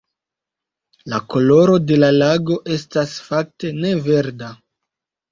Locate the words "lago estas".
2.15-3.11